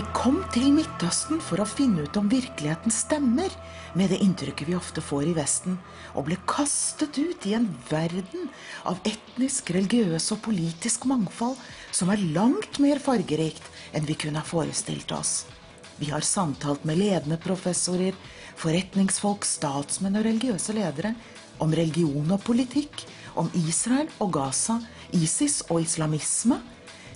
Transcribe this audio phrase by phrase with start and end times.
[0.00, 3.52] Vi kom til Midtøsten for å finne ut om virkeligheten stemmer
[3.92, 5.74] med det inntrykket vi ofte får i Vesten,
[6.16, 8.46] og ble kastet ut i en verden
[8.88, 11.60] av etnisk, religiøs og politisk mangfold
[11.92, 15.34] som er langt mer fargerikt enn vi kunne ha forestilt oss.
[16.00, 18.16] Vi har samtalt med ledende professorer,
[18.56, 21.12] forretningsfolk, statsmenn og religiøse ledere
[21.60, 23.04] om religion og politikk,
[23.36, 24.80] om Israel og Gaza,
[25.12, 26.62] ISIS og islamisme,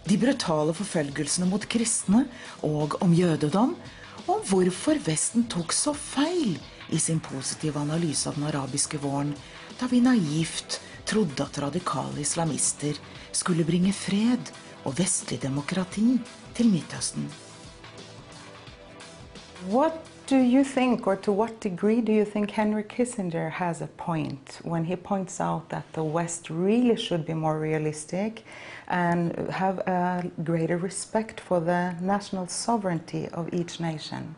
[0.04, 2.24] de brutale forfølgelsene mot kristne
[2.66, 3.74] og om jødedom,
[4.28, 6.56] og hvorfor Vesten tok så feil
[6.92, 9.34] i sin positive analyse av den arabiske våren,
[9.80, 13.00] da vi naivt trodde at radikale islamister
[13.32, 14.52] skulle bringe fred
[14.84, 16.18] og vestlig demokrati
[16.56, 17.28] til Midtøsten.
[19.68, 23.86] What do you think, or to what degree do you think Henry Kissinger has a
[23.86, 28.44] point when he points out that the West really should be more realistic
[28.88, 34.34] and have a greater respect for the national sovereignty of each nation?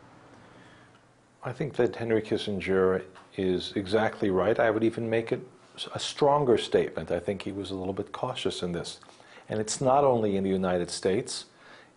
[1.43, 3.03] I think that Henry Kissinger
[3.37, 4.59] is exactly right.
[4.59, 5.47] I would even make it
[5.93, 7.11] a stronger statement.
[7.11, 8.99] I think he was a little bit cautious in this.
[9.47, 11.45] And it's not only in the United States,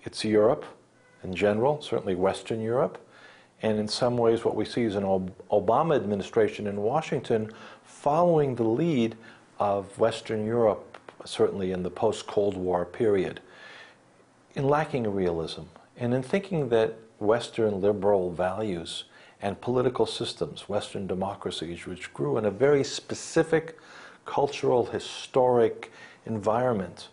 [0.05, 0.65] it's Europe
[1.25, 2.99] in general, certainly Western Europe.
[3.63, 7.53] And in some ways, what we see is an Obama administration in Washington
[7.85, 9.17] following the lead
[9.59, 13.41] of Western Europe, certainly in the post Cold War period,
[14.55, 15.63] in lacking realism
[15.99, 19.05] and in thinking that Western liberal values
[19.43, 23.79] and political systems, Western democracies, which grew in a very specific
[24.25, 25.93] cultural, historic
[26.27, 27.09] environment,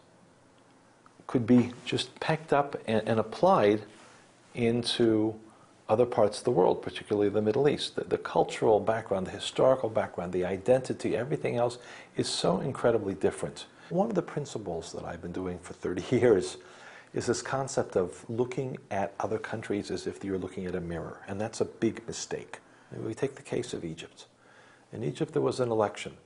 [1.25, 3.81] could be just packed up and, and applied
[4.56, 5.38] into
[5.89, 7.95] other parts of the world, particularly the Middle East.
[7.95, 11.77] The, the, cultural background, the historical background, the identity, everything else
[12.17, 13.66] is so incredibly different.
[13.89, 16.57] One of the principles that I've been doing for 30 years
[17.13, 21.22] is this concept of looking at other countries as if you're looking at a mirror,
[21.28, 22.59] and that's a big mistake.
[22.91, 24.25] We take the case of Egypt.
[24.91, 26.17] In Egypt, there was an election,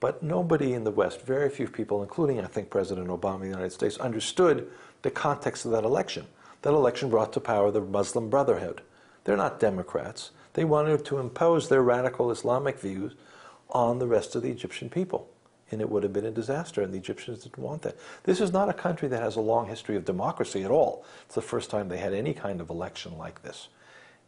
[0.00, 3.46] but nobody in the West, very few people, including I think President Obama of the
[3.48, 4.68] United States, understood
[5.02, 6.26] the context of that election.
[6.62, 8.82] That election brought to power the Muslim Brotherhood.
[9.24, 10.30] They're not Democrats.
[10.54, 13.14] They wanted to impose their radical Islamic views
[13.70, 15.28] on the rest of the Egyptian people.
[15.70, 17.96] And it would have been a disaster, and the Egyptians didn't want that.
[18.24, 21.06] This is not a country that has a long history of democracy at all.
[21.24, 23.68] It's the first time they had any kind of election like this.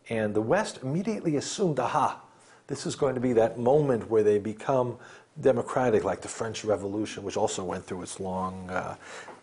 [0.08, 2.20] And the West immediately assumed, aha,
[2.66, 4.96] this is going to be that moment where they become
[5.40, 8.96] democratic, like the French Revolution, which also went through its long uh,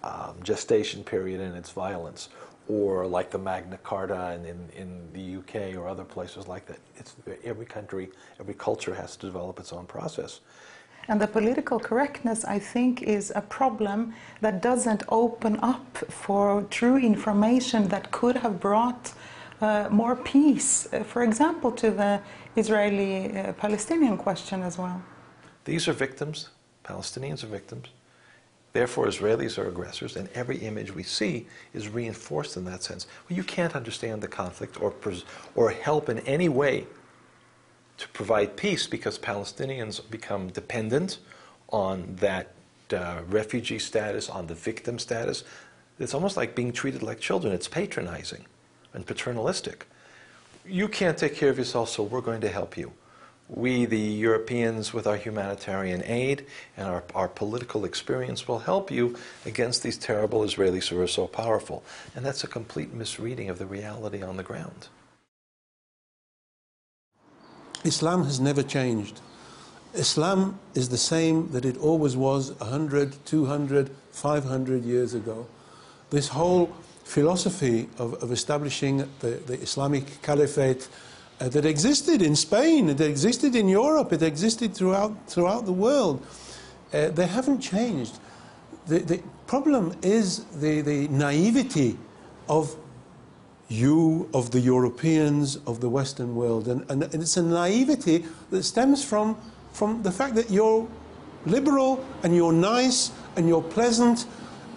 [0.04, 2.30] um, gestation period and its violence,
[2.72, 6.80] or like the Magna Carta in, in, in, the UK or other places like that.
[6.96, 8.10] It's, every country,
[8.40, 10.40] every culture has to develop its own process.
[11.10, 16.98] And the political correctness, I think, is a problem that doesn't open up for true
[16.98, 19.14] information that could have brought
[19.60, 22.22] uh, more peace, uh, for example, to the
[22.56, 25.02] Israeli uh, Palestinian question as well.
[25.66, 26.50] These are victims,
[26.84, 27.90] Palestinians are victims.
[28.74, 33.06] Therefore, Israelis are aggressors, and every image we see is reinforced in that sense.
[33.30, 34.94] Well, you can't understand the conflict or,
[35.56, 36.88] or help in any way
[37.98, 41.20] to provide peace because Palestinians become dependent
[41.70, 42.54] on that
[42.94, 45.44] uh, refugee status, on the victim status.
[46.00, 47.54] It's almost like being treated like children.
[47.54, 48.46] It's patronizing
[48.94, 49.86] and paternalistic.
[50.66, 52.94] You can't take care of yourself, so we're going to help you
[53.52, 56.46] we, the Europeans, with our humanitarian aid
[56.78, 61.28] and our, our political experience, will help you against these terrible Israelis who are so
[61.28, 61.84] powerful.
[62.16, 64.88] And that's a complete misreading of the reality on the ground.
[67.84, 69.20] Islam has never changed.
[69.94, 75.48] Islam is the same that it always was 100, 200, 500 years ago.
[76.10, 76.68] This whole
[77.04, 80.88] philosophy of, of establishing the, the Islamic Caliphate
[81.42, 86.24] uh, that existed in Spain, that existed in Europe, it existed throughout, throughout the world.
[86.94, 88.20] Uh, they haven't changed.
[88.86, 91.98] The, the problem is the, the naivety
[92.48, 92.76] of
[93.70, 96.68] you, of the Europeans, of the Western world.
[96.68, 99.36] And, and, it's a naivety that stems from,
[99.74, 100.88] from the fact that you're
[101.48, 104.28] liberal and you're nice and you're pleasant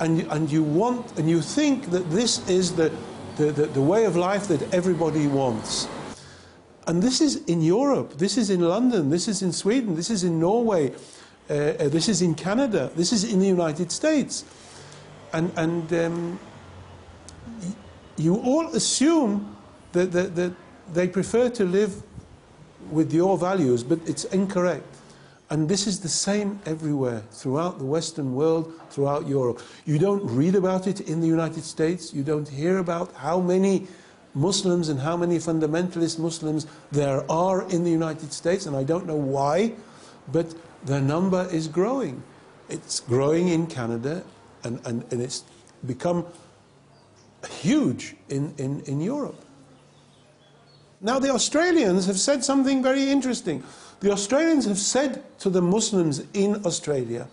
[0.00, 2.91] and, and you want and you think that this is the,
[3.37, 5.88] the, the, the way of life that everybody wants.
[6.87, 10.23] And this is in Europe, this is in London, this is in Sweden, this is
[10.25, 10.93] in Norway,
[11.49, 14.45] uh, uh, this is in Canada, this is in the United States.
[15.33, 16.39] And, and um,
[18.17, 19.57] you all assume
[19.93, 20.53] that, that, that
[20.93, 22.03] they prefer to live
[22.91, 24.87] with your values, but it's incorrect.
[25.51, 29.63] And this is the same everywhere, throughout the Western world, throughout Europe.
[29.85, 32.13] You don't read about it in the United States.
[32.13, 33.87] You don't hear about how many
[34.35, 39.07] Muslims and how many fundamentalist Muslims there are in the United States, and I don't
[39.07, 39.75] know why,
[40.33, 40.55] but
[40.85, 42.23] the number is growing.
[42.69, 44.25] It's growing in Canada,
[44.65, 45.45] and, and, and it's
[45.87, 46.27] become
[47.49, 49.41] huge in, in, in Europe.
[51.01, 53.63] Now, the Australians have said something very interesting.
[54.01, 57.29] The Australians have said to the Muslims in Australia,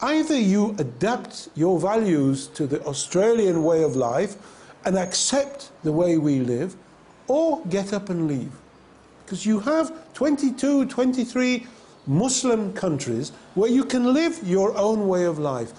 [0.00, 4.36] either you adapt your values to the Australian way of life
[4.84, 6.76] and accept the way we live,
[7.26, 8.52] or get up and leave.
[9.24, 11.66] Because you have 22, 23
[12.06, 15.72] Muslim countries where you can live your own way of life.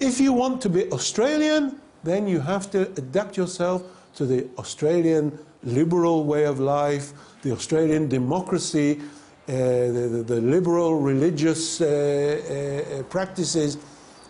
[0.00, 3.82] If you want to be Australian, then you have to adapt yourself
[4.14, 7.12] to the Australian liberal way of life,
[7.42, 9.00] the Australian democracy,
[9.48, 13.76] uh, the, the, the, liberal religious uh, uh, practices.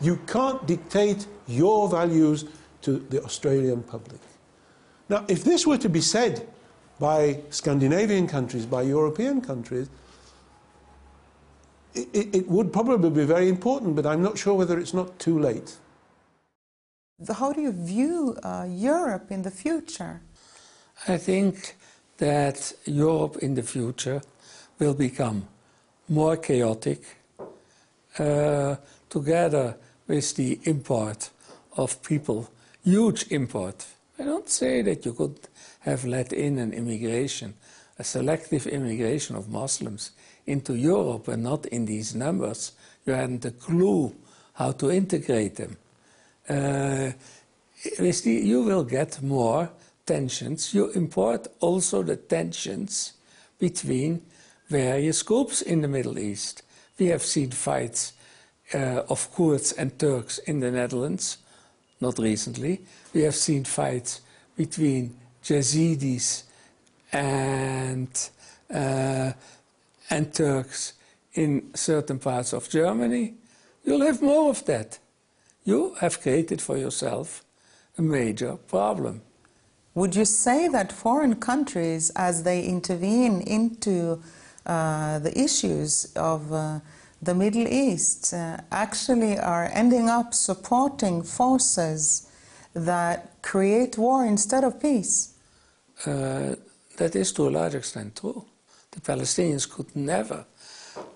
[0.01, 2.47] You can't dictate your values
[2.83, 4.21] to the Australian public.
[5.09, 6.47] Now, if this were to be said
[6.99, 9.89] by Scandinavian countries, by European countries,
[11.95, 15.39] it, it, would probably be very important, but I'm not sure whether it's not too
[15.39, 15.77] late.
[17.29, 20.21] How do you view uh, Europe in the future?
[21.09, 21.77] I think
[22.19, 24.23] that Europe in the future
[24.79, 25.49] will become
[26.09, 27.03] more chaotic
[28.19, 28.77] uh,
[29.09, 31.31] together with the import
[31.77, 32.49] of people,
[32.85, 33.87] huge import.
[34.19, 35.39] I don't say that you could
[35.81, 37.55] have let in an immigration,
[37.99, 40.11] a selective immigration of Muslims
[40.47, 42.73] into Europe and not in these numbers.
[43.07, 44.15] You hadn't a clue
[44.55, 45.77] how to integrate them.
[46.49, 47.13] Uh,
[47.99, 49.71] you will get more
[50.05, 53.13] tensions, you import also the tensions
[53.59, 54.23] between
[54.69, 56.63] various groups in the Middle East.
[56.99, 58.13] We have seen fights
[58.75, 61.39] uh, of Kurds and Turks in the Netherlands,
[62.01, 62.81] not recently.
[63.15, 64.21] We have seen fights
[64.57, 66.45] between Yazidis
[67.13, 68.31] and,
[68.73, 69.33] uh,
[70.11, 70.95] and Turks
[71.35, 73.35] in certain parts of Germany.
[73.85, 74.99] You'll have more of that.
[75.65, 77.45] You have created for yourself
[77.99, 79.23] a major problem.
[79.95, 84.23] Would you say that foreign countries, as they intervene into
[84.65, 86.81] uh, the issues of uh,
[87.23, 92.29] the Middle East, uh, actually are ending up supporting forces
[92.75, 95.35] that create war instead of peace?
[96.07, 96.55] Uh,
[96.97, 98.45] that is to a large extent true.
[98.91, 100.47] The Palestinians could never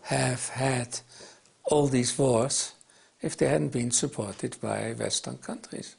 [0.03, 1.01] have had
[1.65, 2.73] all these wars
[3.23, 5.97] if they hadn't been supported by Western countries.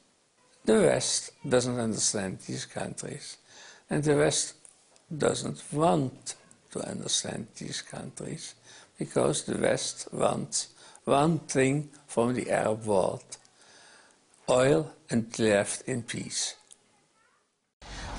[0.64, 3.36] The West doesn't understand these countries,
[3.90, 4.54] and the West
[5.16, 6.34] doesn't want
[6.72, 8.54] to understand these countries
[8.98, 10.68] because the West wants
[11.04, 13.24] one thing from the Arab world
[14.48, 16.54] oil and left in peace.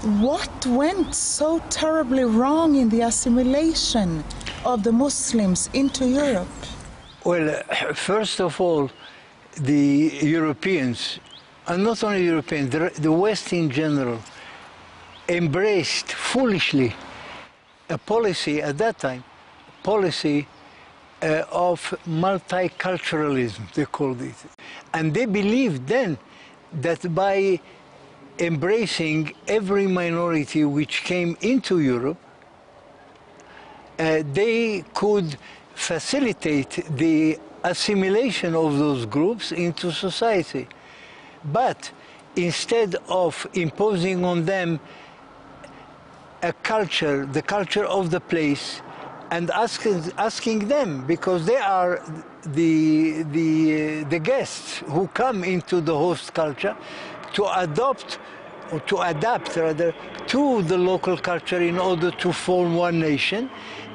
[0.01, 4.23] What went so terribly wrong in the assimilation
[4.65, 6.47] of the Muslims into Europe?
[7.23, 8.91] Well, uh, first of all,
[9.55, 11.19] the Europeans
[11.67, 14.19] and not only Europeans, the, the West in general,
[15.27, 16.95] embraced foolishly
[17.89, 19.23] a policy at that time,
[19.83, 20.47] policy
[21.21, 24.35] uh, of multiculturalism, they called it.
[24.93, 26.17] And they believed then
[26.73, 27.59] that by
[28.39, 32.17] embracing every minority which came into Europe,
[33.99, 35.37] uh, they could
[35.73, 40.67] facilitate the assimilation of those groups into society.
[41.43, 41.91] But
[42.35, 44.79] instead of imposing on them
[46.43, 48.81] a culture, the culture of the place,
[49.31, 52.01] and asking, asking them, because they are
[52.45, 56.75] the, the, the guests who come into the host culture,
[57.33, 58.19] to adopt
[58.71, 59.93] or to adapt rather
[60.27, 63.49] to the local culture in order to form one nation.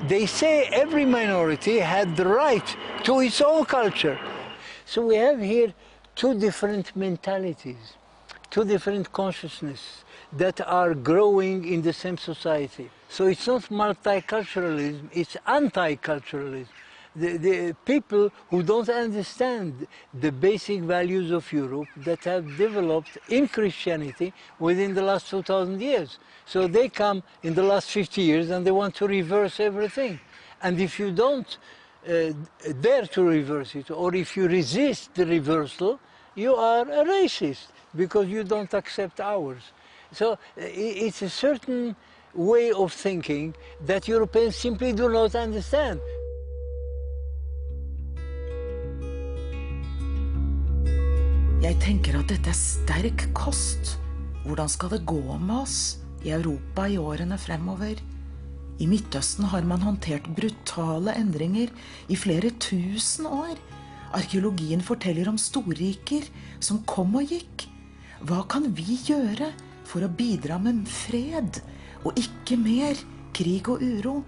[0.08, 4.18] They say every minority had the right to its own culture.
[4.84, 5.74] So we have here
[6.14, 7.94] two different mentalities,
[8.52, 12.90] two different consciousnesses that are growing in the same society.
[13.08, 16.68] So it's not multiculturalism, it's anti-culturalism.
[17.16, 19.86] The, the, people who don't understand
[20.18, 26.18] the basic values of Europe that have developed in Christianity within the last 2,000 years.
[26.46, 30.20] So they come in the last 50 years and they want to reverse everything.
[30.62, 31.58] And if you don't
[32.08, 32.32] uh,
[32.80, 36.00] dare to reverse it, or if you resist the reversal,
[36.34, 39.72] you are a racist because you don't accept ours.
[40.12, 41.96] So it's a certain
[42.34, 43.54] way of thinking
[43.86, 46.00] that Europeans simply do not understand.
[51.62, 53.98] Jeg tenker at dette er sterk kost.
[54.42, 58.00] Hvordan skal det gå med oss i Europa i årene fremover?
[58.82, 61.70] I Midtøsten har man håndtert brutale endringer
[62.10, 63.54] i flere tusen år.
[64.12, 66.26] Arkeologien forteller om storriker
[66.58, 67.68] som kom og gikk.
[68.22, 69.48] Hva kan vi gjøre
[69.88, 71.58] for å bidra med fred,
[72.06, 72.98] og ikke mer
[73.34, 74.20] krig og uro?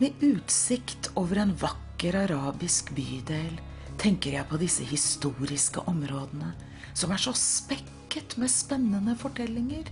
[0.00, 3.60] Med utsikt over en vakker arabisk bydel
[4.02, 6.50] tenker jeg på disse historiske områdene,
[6.98, 9.86] som er så spekket med spennende fortellinger.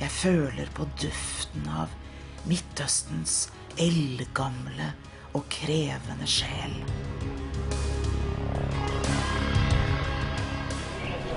[0.00, 1.92] Jeg føler på duften av
[2.48, 4.94] Midtøstens eldgamle
[5.36, 6.72] og krevende sjel.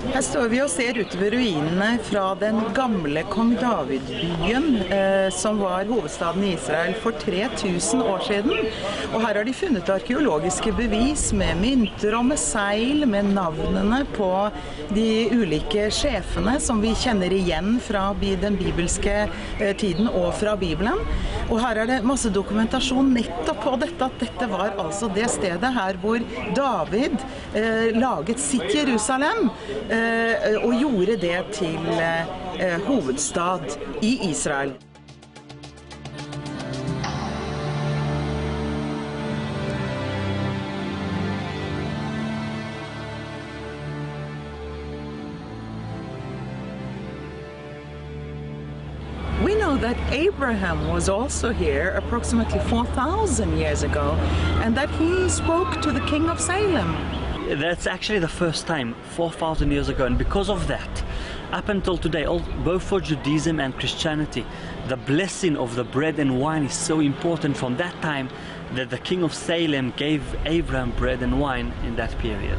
[0.04, 5.88] Her står vi og ser utover ruinene fra den gamle kong David-byen, eh, som var
[5.88, 8.52] hovedstaden i Israel for 3000 år siden.
[9.14, 14.28] Og her har de funnet arkeologiske bevis med mynter og med seil, med navnene på
[14.92, 21.00] de ulike sjefene som vi kjenner igjen fra den bibelske eh, tiden og fra Bibelen.
[21.48, 25.74] Og her er det masse dokumentasjon nettopp på dette, at dette var altså det stedet
[25.80, 26.20] her hvor
[26.60, 27.16] David
[27.56, 29.48] eh, laget sitt Jerusalem.
[29.94, 31.80] Eh, og gjorde det til
[32.60, 33.60] eh, hovedstad
[34.02, 34.74] i Israel.
[49.46, 54.16] We know that Abraham was also here approximately 4,000 years ago
[54.64, 57.23] and that he spoke to the king of Salem.
[57.56, 61.04] That's actually the first time, 4,000 years ago, and because of that,
[61.52, 64.44] up until today, all, both for Judaism and Christianity,
[64.88, 68.30] the blessing of the bread and wine is so important from that time
[68.74, 72.58] that the king of Salem gave Abraham bread and wine in that period.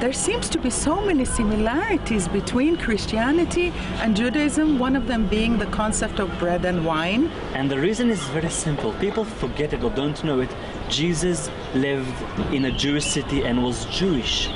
[0.00, 5.58] There seems to be so many similarities between Christianity and Judaism, one of them being
[5.58, 7.26] the concept of bread and wine.
[7.52, 8.94] And the reason is very simple.
[8.94, 10.48] People forget it or don't know it.
[10.88, 12.14] Jesus lived
[12.50, 14.48] in a Jewish city and was Jewish.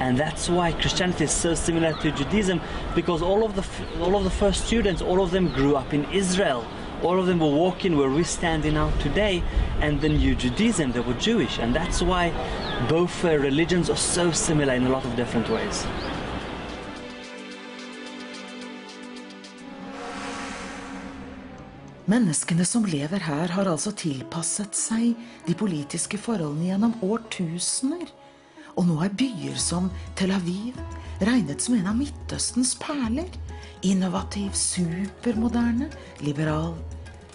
[0.00, 2.60] And that's why Christianity is so similar to Judaism
[2.96, 3.64] because all of the
[4.00, 6.66] all of the first students, all of them grew up in Israel.
[7.04, 9.44] All of them were walking where we're standing now today,
[9.80, 12.32] and the new Judaism, they were Jewish, and that's why
[12.86, 15.86] both uh, religions are so similar in a lot of different ways.
[22.08, 25.10] Menneskene som lever her, har altså tilpasset seg
[25.44, 28.06] de politiske forholdene gjennom årtusener.
[28.80, 30.78] Og nå er byer som Tel Aviv
[31.20, 33.28] regnet som en av Midtøstens perler.
[33.84, 35.90] Innovativ, supermoderne,
[36.24, 36.78] liberal.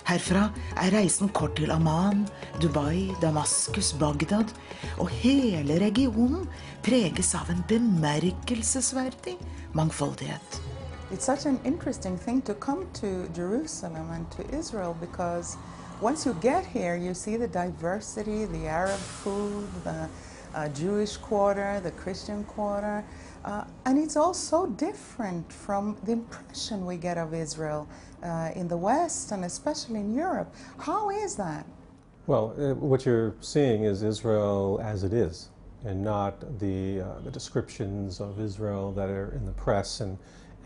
[0.04, 2.26] Herfra er reisen kort til Amman,
[2.62, 4.52] Dubai, Damaskus, Bagdad.
[5.00, 6.50] Og hele regionen
[6.84, 9.38] preges av en bemerkelsesverdig
[9.74, 10.62] mangfoldighet.
[11.12, 13.08] It's such an interesting thing to come to
[13.38, 15.58] Jerusalem and to Israel because
[16.02, 20.10] once you get here, you see the diversity, the Arab food, the
[20.56, 23.04] uh, Jewish quarter, the Christian quarter.
[23.46, 27.88] Uh, and it's all so different from the impression we get of Israel
[28.24, 30.54] uh, in the West and especially in Europe.
[30.80, 31.66] How is that?
[32.26, 35.50] Well, uh, what you're seeing is Israel as it is,
[35.84, 40.18] and not the, uh, the descriptions of Israel that are in the press and,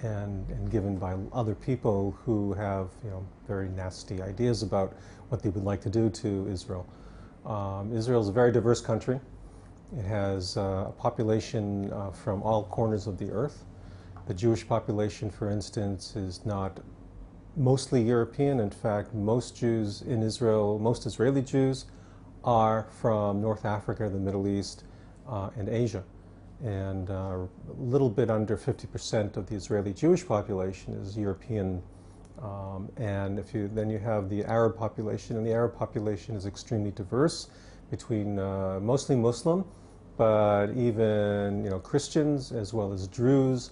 [0.04, 4.96] and, and given by other people who have you know, very nasty ideas about
[5.30, 6.88] what they would like to do to Israel.
[7.44, 9.20] Um, Israel is a very diverse country.
[9.96, 13.64] It has uh, a population uh, from all corners of the earth.
[14.28, 16.82] The Jewish population, for instance, is not
[17.56, 18.60] mostly European.
[18.60, 21.86] In fact, most Jews in Israel, most Israeli Jews,
[22.44, 24.84] are from North Africa, the Middle East,
[25.28, 26.04] uh, and Asia.
[26.62, 31.82] And uh, a little bit under 50% of the Israeli Jewish population is European.
[32.42, 36.46] Um, and if you, then you have the Arab population, and the Arab population is
[36.46, 37.48] extremely diverse
[37.90, 39.66] between uh, mostly Muslim,
[40.18, 43.72] but even you know Christians as well as Druze.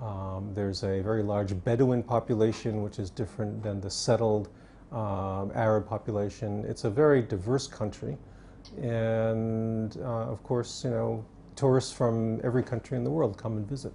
[0.00, 4.48] Um, there's a very large Bedouin population, which is different than the settled
[4.90, 6.64] um, Arab population.
[6.66, 8.16] It's a very diverse country,
[8.80, 11.24] and uh, of course, you know,
[11.56, 13.92] tourists from every country in the world come and visit.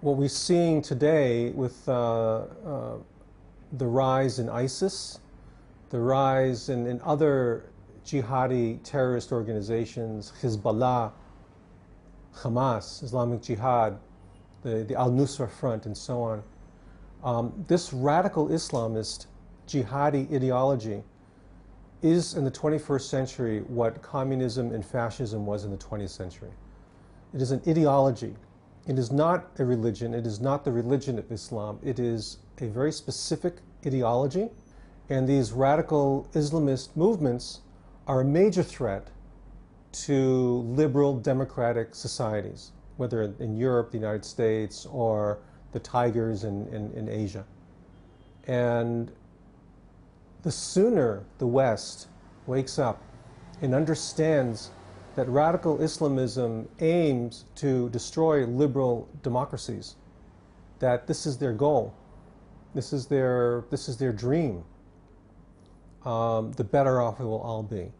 [0.00, 2.96] What we're seeing today with uh, uh,
[3.72, 5.20] the rise in ISIS,
[5.90, 7.70] the rise in, in other
[8.06, 11.12] jihadi terrorist organizations, Hezbollah,
[12.34, 13.98] Hamas, Islamic Jihad,
[14.62, 16.42] the, the Al Nusra Front, and so on.
[17.24, 19.26] Um, this radical Islamist
[19.66, 21.02] jihadi ideology
[22.02, 26.50] is in the 21st century what communism and fascism was in the 20th century.
[27.34, 28.34] It is an ideology.
[28.86, 30.14] It is not a religion.
[30.14, 31.80] It is not the religion of Islam.
[31.82, 34.48] It is a very specific ideology.
[35.08, 37.60] And these radical Islamist movements
[38.06, 39.08] are a major threat
[39.92, 45.38] to liberal democratic societies, whether in Europe, the United States, or
[45.72, 47.44] the tigers in, in, in Asia.
[48.46, 49.10] And
[50.42, 52.08] the sooner the West
[52.46, 53.02] wakes up
[53.62, 54.70] and understands
[55.16, 59.96] that radical Islamism aims to destroy liberal democracies,
[60.78, 61.94] that this is their goal,
[62.74, 64.62] this is their, this is their dream,
[66.04, 67.90] um, the better off we will all be.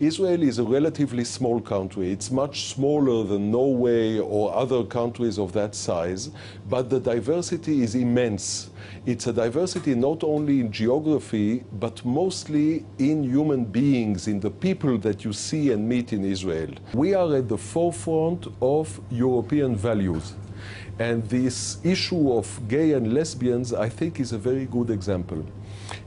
[0.00, 2.12] Israel is a relatively small country.
[2.12, 6.30] It's much smaller than Norway or other countries of that size,
[6.68, 8.70] but the diversity is immense.
[9.06, 14.98] It's a diversity not only in geography, but mostly in human beings, in the people
[14.98, 16.70] that you see and meet in Israel.
[16.92, 20.34] We are at the forefront of European values.
[20.98, 25.44] And this issue of gay and lesbians, I think, is a very good example.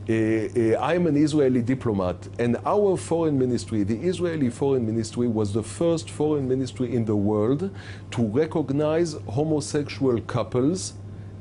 [0.09, 5.53] Uh, uh, I'm an Israeli diplomat, and our foreign ministry, the Israeli foreign ministry, was
[5.53, 7.69] the first foreign ministry in the world
[8.09, 10.93] to recognize homosexual couples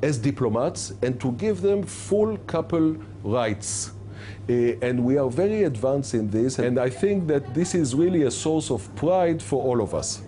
[0.03, 3.93] as diplomats and to give them full couple rights.
[4.51, 8.25] Uh, and we are very advanced in this, and I think that this is really
[8.25, 10.21] a source of pride for all of us.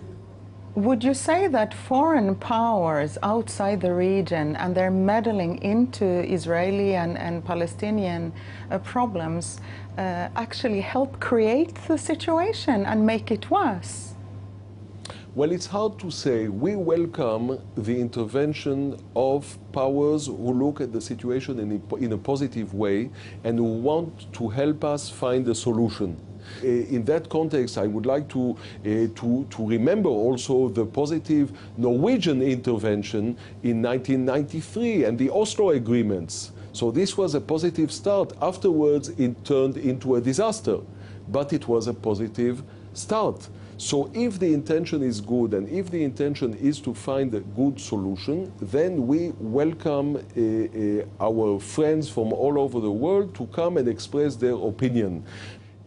[0.75, 7.17] Would you say that foreign powers outside the region and their meddling into Israeli and,
[7.17, 8.31] and Palestinian
[8.69, 9.59] uh, problems
[9.97, 14.10] uh, actually help create the situation and make it worse?
[15.33, 16.49] Well, it's hard to say.
[16.49, 22.17] We welcome the intervention of powers who look at the situation in a, in a
[22.17, 23.09] positive way
[23.45, 26.17] and who want to help us find a solution.
[26.61, 31.57] Uh, in that context, I would like to, uh, to, to remember also the positive
[31.77, 36.51] Norwegian intervention in 1993 and the Oslo agreements.
[36.73, 38.33] So this was a positive start.
[38.41, 40.79] Afterwards, it turned into a disaster,
[41.29, 42.63] but it was a positive
[42.93, 43.47] start.
[43.81, 47.81] So if the intention is good and if the intention is to find a good
[47.81, 53.77] solution, then we welcome uh, uh, our friends from all over the world to come
[53.77, 55.25] and express their opinion.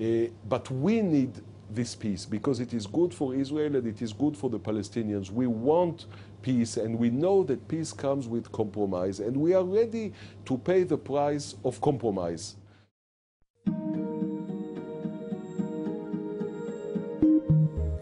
[0.01, 4.13] Uh, but we need this peace because it is good for Israel and it is
[4.13, 5.31] good for the Palestinians.
[5.31, 6.07] We want
[6.43, 10.13] peace and we know that peace comes with compromise and we are ready
[10.47, 12.57] to pay the price of compromise.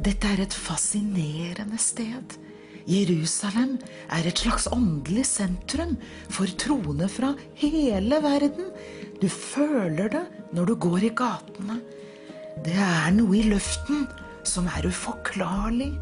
[0.02, 2.34] Dette er et fascinerende sted.
[2.90, 3.76] Jerusalem
[4.10, 5.92] er et slags åndelig sentrum
[6.26, 8.72] for troende fra hele verden.
[9.22, 10.24] Du føler det
[10.56, 11.78] når du går i gatene.
[12.66, 14.08] Det er noe i luften
[14.42, 15.92] som er uforklarlig.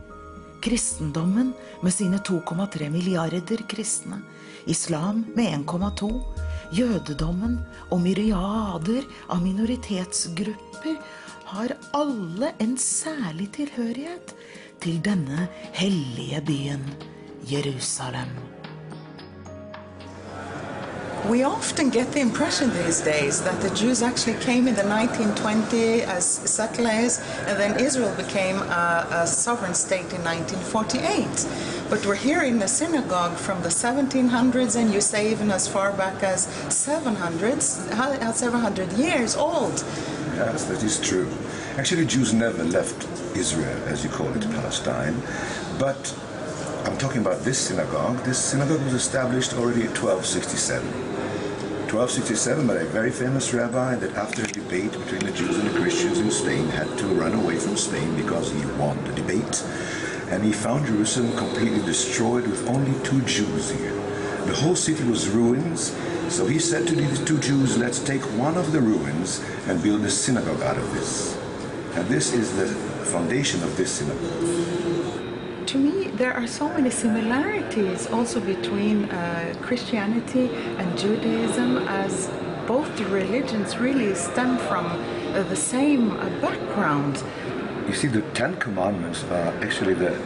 [0.64, 1.52] Kristendommen
[1.84, 4.22] med sine 2,3 milliarder kristne.
[4.64, 6.08] Islam med 1,2.
[6.72, 7.58] Jødedommen
[7.90, 10.96] og myriader av minoritetsgrupper
[11.50, 14.34] har alle en særlig tilhørighet
[14.82, 16.86] til denne hellige byen
[17.52, 18.49] Jerusalem.
[21.28, 26.02] We often get the impression these days that the Jews actually came in the 1920
[26.02, 31.90] as settlers, and then Israel became a, a, sovereign state in 1948.
[31.90, 35.92] But we're here in the synagogue from the 1700s, and you say even as far
[35.92, 39.84] back as 700s, uh, 700 years old.
[40.34, 41.28] Yes, that is true.
[41.76, 43.06] Actually, Jews never left
[43.36, 45.20] Israel, as you call it, Palestine,
[45.78, 46.16] but
[46.84, 48.24] I'm talking about this synagogue.
[48.24, 51.09] This synagogue was established already in 1267.
[51.92, 55.76] 1267 by a very famous rabbi that after a debate between the Jews and the
[55.80, 59.64] Christians in Spain had to run away from Spain because he won the debate.
[60.30, 63.92] And he found Jerusalem completely destroyed with only two Jews here.
[64.46, 65.90] The whole city was ruins,
[66.28, 70.04] so he said to these two Jews, let's take one of the ruins and build
[70.04, 71.36] a synagogue out of this.
[71.96, 72.68] And this is the
[73.06, 74.69] foundation of this synagogue.
[75.70, 82.28] To me, there are so many similarities also between uh, Christianity and Judaism, as
[82.66, 87.22] both religions really stem from uh, the same uh, background.
[87.86, 90.20] You see, the Ten Commandments are actually the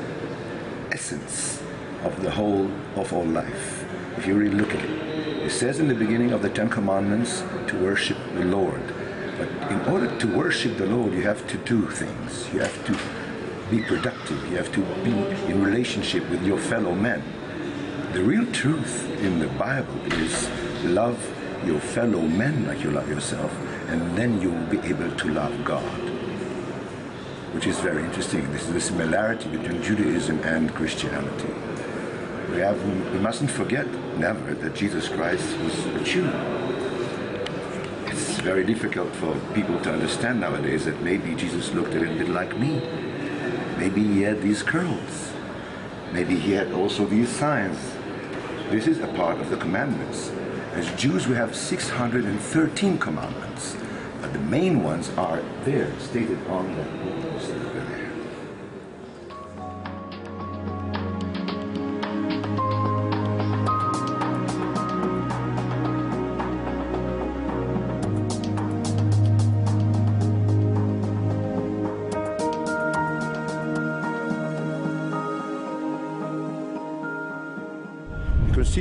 [0.92, 1.62] essence
[2.04, 3.85] of the whole of all life.
[4.16, 4.90] If you really look at it,
[5.44, 8.83] it says in the beginning of the Ten Commandments to worship the Lord.
[9.37, 12.48] But in order to worship the Lord, you have to do things.
[12.54, 13.23] You have to
[13.70, 14.50] be productive.
[14.50, 15.11] You have to be
[15.50, 17.22] in relationship with your fellow men.
[18.12, 20.48] The real truth in the Bible is
[20.85, 21.18] love
[21.66, 23.53] your fellow men like you love yourself,
[23.88, 25.85] and then you will be able to love God.
[27.55, 28.50] which is very interesting.
[28.50, 31.55] This is the similarity between Judaism and Christianity.
[32.50, 33.87] We, have, we mustn't forget,
[34.18, 36.29] never, that Jesus Christ was a Jew.
[38.07, 42.29] It's very difficult for people to understand nowadays that maybe Jesus looked a little bit
[42.29, 42.83] like me.
[43.85, 45.35] Maybe he had these curls.
[46.11, 47.77] Maybe he had also these signs.
[48.70, 50.31] This is a part of the commandments.
[50.73, 53.77] As Jews, we have 613 commandments,
[54.23, 56.85] but the main ones are there, stated on the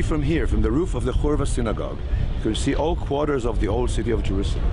[0.04, 1.98] from here, from the roof of the Churva synagogue,
[2.38, 4.70] you can see all quarters of the old city of Jerusalem.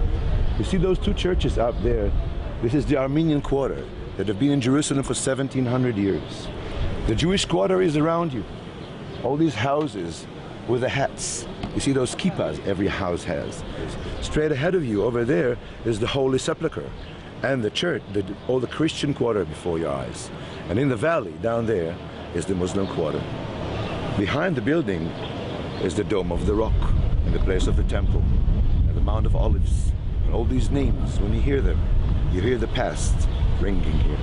[0.59, 2.11] You see those two churches up there?
[2.63, 6.49] This is the Armenian quarter that have been in Jerusalem for 1700 years.
[7.07, 8.45] The Jewish quarter is around you.
[9.23, 10.27] All these houses
[10.69, 11.47] with the hats.
[11.75, 13.65] You see those kippas every house has.
[14.21, 16.91] Straight ahead of you over there is the Holy Sepulchre
[17.43, 20.31] and the church, the, all the Christian quarter before your eyes.
[20.69, 21.97] And in the valley down there
[22.35, 23.23] is the Muslim quarter.
[24.19, 25.07] Behind the building
[25.83, 26.75] is the Dome of the Rock
[27.25, 28.23] and the place of the temple
[28.87, 29.93] and the Mount of Olives.
[30.25, 31.81] And all these names, when you hear them,
[32.33, 33.29] you hear the past
[33.61, 34.19] ringing here.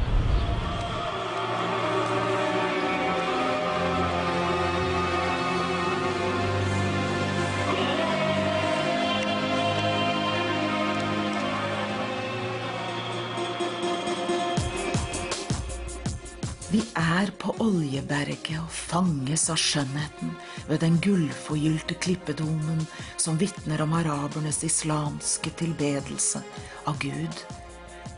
[17.67, 20.29] Oljeberget og fanges av skjønnheten
[20.69, 22.85] ved den gullforgylte klippedomen
[23.19, 26.43] som vitner om arabernes islamske tilbedelse
[26.87, 27.41] av Gud.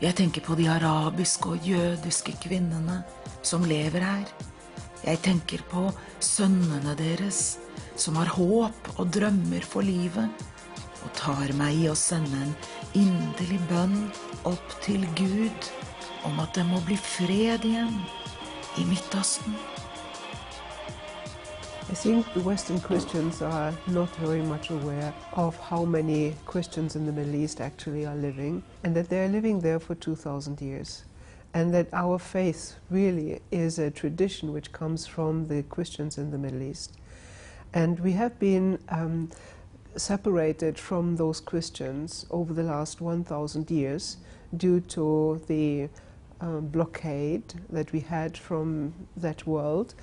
[0.00, 3.00] Jeg tenker på de arabiske og jødiske kvinnene
[3.42, 4.30] som lever her.
[5.02, 5.88] Jeg tenker på
[6.22, 7.58] sønnene deres
[7.98, 10.30] som har håp og drømmer for livet,
[11.00, 12.54] og tar meg i å sende en
[13.02, 13.98] inderlig bønn
[14.46, 15.70] opp til Gud
[16.28, 17.96] om at det må bli fred igjen
[21.90, 27.04] i think the Western Christians are not very much aware of how many Christians in
[27.04, 31.04] the Middle East actually are living, and that they are living there for 2,000 years.
[31.52, 36.38] And that our faith really is a tradition which comes from the Christians in the
[36.38, 36.96] Middle East.
[37.72, 39.30] And we have been um,
[39.96, 44.18] separated from those Christians over the last 1,000 years
[44.56, 45.88] due to the
[46.40, 49.94] um, blockade that we had from that world.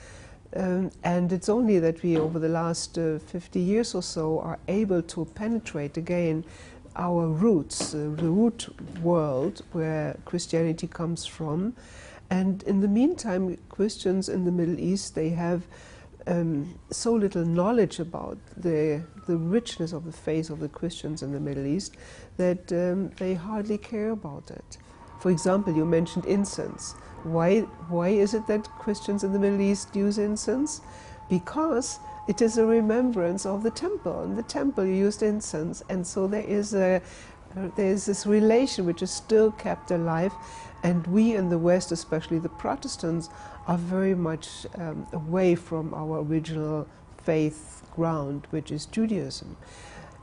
[0.56, 4.60] Um, and it's only that we, over the last uh, 50 years or so, are
[4.68, 6.46] able to penetrate again
[6.96, 8.68] our roots, uh, the root
[9.02, 11.76] world where Christianity comes from.
[12.30, 15.64] And in the meantime, Christians in the Middle East, they have
[16.26, 21.32] um, so little knowledge about the, the richness of the faith of the Christians in
[21.32, 21.96] the Middle East
[22.38, 24.78] that um, they hardly care about it.
[25.28, 26.94] For example, you mentioned incense.
[27.24, 27.60] Why,
[27.90, 30.80] why is it that Christians in the Middle East use incense?
[31.30, 34.24] Because it is a remembrance of the temple.
[34.24, 37.02] In the temple, you used incense, and so there is a
[37.76, 40.32] there is this relation which is still kept alive,
[40.82, 43.28] and we in the West, especially the Protestants,
[43.68, 46.88] are very much um, away from our original
[47.18, 49.58] faith ground, which is Judaism.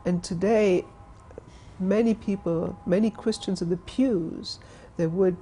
[0.06, 0.86] And today,
[1.78, 4.58] many people, many Christians in the pews,
[4.96, 5.36] they would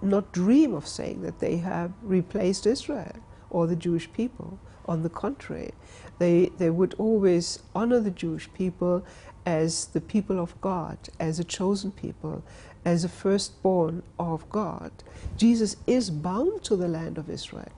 [0.00, 3.16] not dream of saying that they have replaced Israel
[3.50, 4.58] or the Jewish people.
[4.86, 5.72] On the contrary,
[6.18, 9.04] they, they would always honor the Jewish people
[9.44, 12.42] as the people of God, as a chosen people,
[12.84, 14.90] as a firstborn of God.
[15.36, 17.72] Jesus is bound to the land of Israel.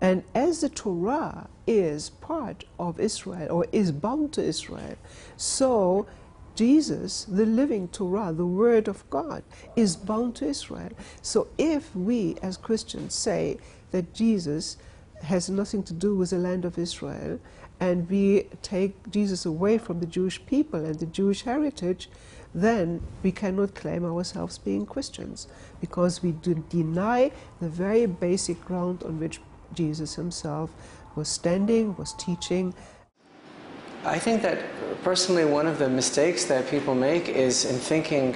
[0.00, 4.96] And as the Torah is part of Israel or is bound to Israel,
[5.36, 6.06] so
[6.60, 9.42] Jesus, the living Torah, the Word of God,
[9.76, 10.90] is bound to Israel.
[11.22, 13.56] So if we as Christians say
[13.92, 14.76] that Jesus
[15.22, 17.40] has nothing to do with the land of Israel,
[17.80, 22.10] and we take Jesus away from the Jewish people and the Jewish heritage,
[22.54, 25.48] then we cannot claim ourselves being Christians
[25.80, 26.34] because we
[26.68, 29.40] deny the very basic ground on which
[29.72, 30.68] Jesus himself
[31.16, 32.74] was standing, was teaching.
[34.04, 34.58] I think that
[35.02, 38.34] personally one of the mistakes that people make is in thinking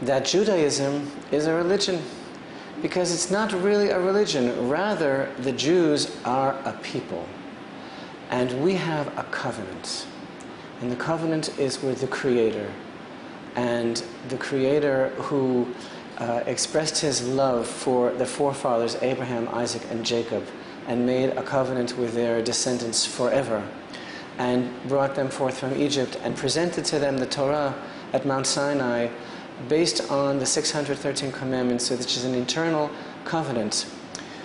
[0.00, 2.00] that Judaism is a religion
[2.80, 4.68] because it's not really a religion.
[4.68, 7.26] Rather, the Jews are a people.
[8.30, 10.06] And we have a covenant.
[10.80, 12.70] And the covenant is with the Creator.
[13.56, 15.72] And the Creator who
[16.16, 20.44] uh, expressed his love for the forefathers Abraham, Isaac, and Jacob
[20.86, 23.66] and made a covenant with their descendants forever
[24.38, 27.74] and brought them forth from Egypt and presented to them the Torah
[28.12, 29.08] at Mount Sinai
[29.68, 32.90] based on the 613 commandments, which is an eternal
[33.24, 33.86] covenant.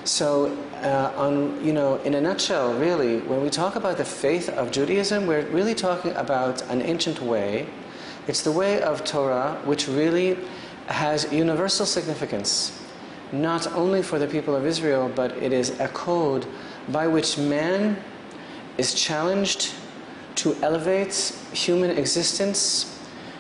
[0.04, 4.49] So, uh, on, you know, in a nutshell, really, when we talk about the faith
[4.49, 7.67] of Judaism, we're really talking about an ancient way.
[8.28, 10.38] It's the way of Torah, which really
[10.88, 12.82] has universal significance,
[13.32, 16.47] not only for the people of Israel, but it is a code
[16.89, 18.02] by which man
[18.78, 19.73] is challenged
[20.39, 22.97] to elevate human existence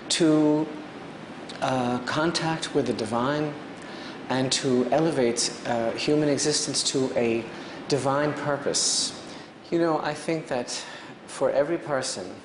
[0.09, 0.67] to
[1.61, 3.53] uh, contact with the divine
[4.27, 7.45] and to elevate uh, human existence to a
[7.87, 9.17] divine purpose.
[9.71, 10.71] You know, I think that
[11.27, 12.35] for every person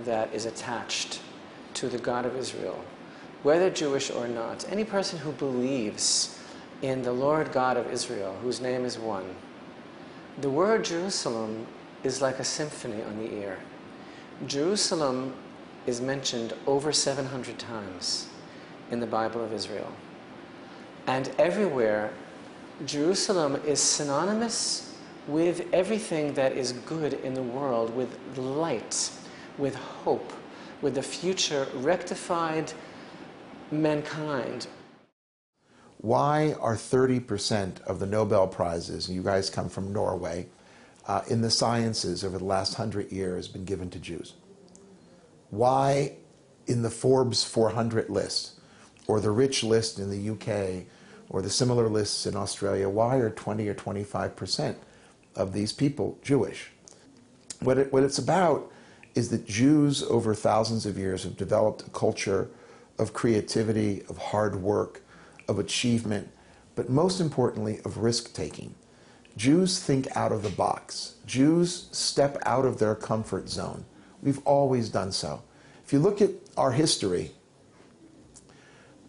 [0.00, 1.20] that is attached
[1.74, 2.82] to the God of Israel,
[3.42, 6.40] whether Jewish or not, any person who believes
[6.80, 9.34] in the Lord God of Israel, whose name is one,
[10.40, 11.66] the word Jerusalem
[12.04, 13.58] is like a symphony on the ear.
[14.46, 15.34] Jerusalem
[15.86, 18.28] is mentioned over 700 times
[18.90, 19.92] in the Bible of Israel.
[21.06, 22.12] And everywhere,
[22.86, 24.96] Jerusalem is synonymous
[25.26, 29.10] with everything that is good in the world, with light,
[29.58, 30.32] with hope,
[30.82, 32.72] with the future rectified
[33.70, 34.68] mankind.
[35.98, 40.46] Why are 30% of the Nobel Prizes, and you guys come from Norway,
[41.08, 44.34] uh, in the sciences over the last hundred years been given to Jews?
[45.50, 46.12] Why
[46.66, 48.60] in the Forbes 400 list,
[49.06, 50.84] or the rich list in the UK,
[51.30, 54.76] or the similar lists in Australia, why are 20 or 25%
[55.34, 56.70] of these people Jewish?
[57.60, 58.70] What, it, what it's about
[59.14, 62.50] is that Jews over thousands of years have developed a culture
[62.98, 65.02] of creativity, of hard work,
[65.48, 66.28] of achievement,
[66.74, 68.74] but most importantly, of risk taking.
[69.38, 71.14] Jews think out of the box.
[71.24, 73.84] Jews step out of their comfort zone.
[74.20, 75.44] We've always done so.
[75.86, 77.30] If you look at our history,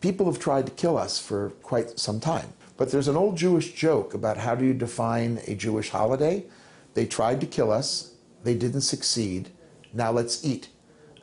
[0.02, 2.54] people have tried to kill us for quite some time.
[2.78, 6.46] But there's an old Jewish joke about how do you define a Jewish holiday?
[6.94, 8.14] They tried to kill us,
[8.44, 9.50] they didn't succeed,
[9.94, 10.70] now let's eat.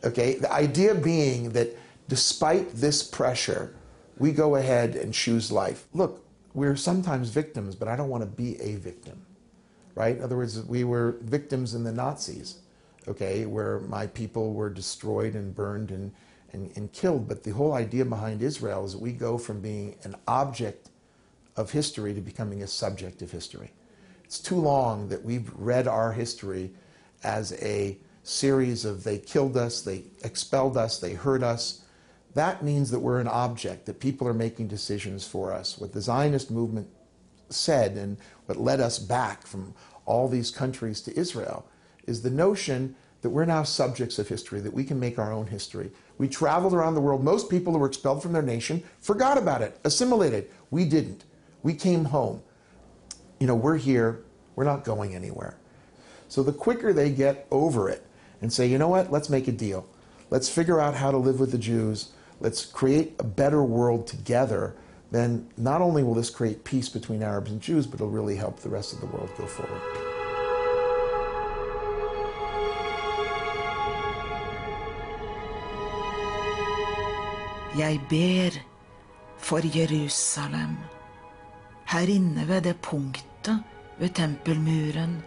[0.02, 0.34] Okay?
[0.34, 3.72] The idea being that despite this pressure,
[4.18, 5.86] we go ahead and choose life.
[5.94, 6.25] Look,
[6.56, 9.24] we're sometimes victims, but I don't want to be a victim.
[9.94, 10.16] Right?
[10.16, 12.58] In other words, we were victims in the Nazis,
[13.06, 16.10] okay, where my people were destroyed and burned and
[16.52, 17.28] and, and killed.
[17.28, 20.90] But the whole idea behind Israel is that we go from being an object
[21.56, 23.72] of history to becoming a subject of history.
[24.24, 26.72] It's too long that we've read our history
[27.22, 31.82] as a series of they killed us, they expelled us, they hurt us.
[32.36, 35.78] That means that we're an object, that people are making decisions for us.
[35.78, 36.86] What the Zionist movement
[37.48, 39.72] said and what led us back from
[40.04, 41.66] all these countries to Israel
[42.06, 45.46] is the notion that we're now subjects of history, that we can make our own
[45.46, 45.90] history.
[46.18, 47.24] We traveled around the world.
[47.24, 50.50] Most people who were expelled from their nation forgot about it, assimilated.
[50.70, 51.24] We didn't.
[51.62, 52.42] We came home.
[53.40, 54.20] You know, we're here.
[54.56, 55.56] We're not going anywhere.
[56.28, 58.04] So the quicker they get over it
[58.42, 59.88] and say, you know what, let's make a deal.
[60.28, 62.10] Let's figure out how to live with the Jews.
[62.40, 64.74] Let's create a better world together.
[65.10, 68.60] Then not only will this create peace between Arabs and Jews, but it'll really help
[68.60, 69.80] the rest of the world go forward.
[77.78, 78.50] Jeg ber
[79.38, 80.76] for Jerusalem,
[81.84, 83.58] her inne ved det punktet
[83.98, 85.22] ved tempelmuren,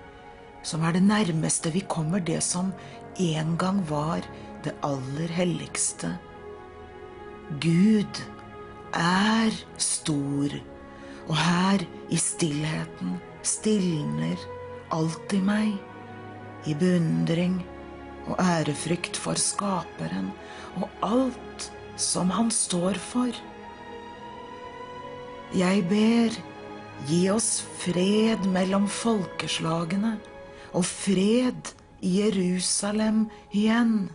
[0.64, 2.74] som er det nærmeste vi kommer det som
[3.20, 4.26] en gang var
[4.64, 6.18] det aller helligste.
[7.58, 8.20] Gud
[8.94, 10.54] er stor,
[11.26, 11.82] og her
[12.14, 14.38] i stillheten stilner
[14.94, 15.72] alt i meg,
[16.70, 17.56] i beundring
[18.30, 20.30] og ærefrykt for Skaperen
[20.78, 23.34] og alt som han står for.
[25.58, 26.38] Jeg ber,
[27.10, 30.20] gi oss fred mellom folkeslagene
[30.78, 31.74] og fred
[32.06, 34.12] i Jerusalem igjen.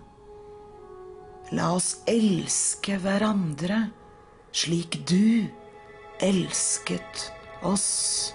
[1.55, 3.77] La oss elske hverandre
[4.51, 5.47] slik du
[6.19, 7.29] elsket
[7.63, 8.35] oss.